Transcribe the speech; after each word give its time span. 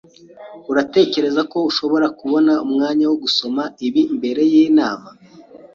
Uratekereza 0.71 1.41
ko 1.51 1.57
ushobora 1.69 2.07
kubona 2.19 2.51
umwanya 2.65 3.05
wo 3.11 3.17
gusoma 3.23 3.63
ibi 3.87 4.01
mbere 4.17 4.41
yinama? 4.53 5.09